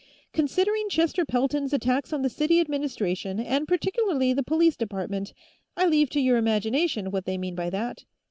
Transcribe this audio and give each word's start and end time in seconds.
Considering 0.33 0.89
Chester 0.89 1.25
Pelton's 1.25 1.73
attacks 1.73 2.11
on 2.11 2.23
the 2.23 2.27
city 2.29 2.59
administration 2.59 3.39
and 3.39 3.67
particularly 3.67 4.33
the 4.33 4.41
police 4.41 4.75
department, 4.75 5.31
I 5.77 5.85
leave 5.85 6.09
to 6.09 6.19
your 6.19 6.37
imagination 6.37 7.11
what 7.11 7.25
they 7.25 7.37
mean 7.37 7.53
by 7.53 7.69
that. 7.69 8.05